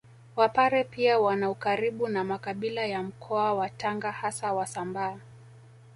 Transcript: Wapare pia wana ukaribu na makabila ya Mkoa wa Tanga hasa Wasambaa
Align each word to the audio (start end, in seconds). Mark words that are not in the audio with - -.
Wapare 0.35 0.83
pia 0.83 1.19
wana 1.19 1.49
ukaribu 1.49 2.07
na 2.07 2.23
makabila 2.23 2.85
ya 2.85 3.03
Mkoa 3.03 3.53
wa 3.53 3.69
Tanga 3.69 4.11
hasa 4.11 4.53
Wasambaa 4.53 5.17